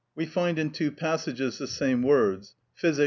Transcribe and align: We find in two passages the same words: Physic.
We 0.15 0.25
find 0.25 0.57
in 0.57 0.71
two 0.71 0.91
passages 0.91 1.59
the 1.59 1.67
same 1.67 2.01
words: 2.01 2.55
Physic. 2.73 2.99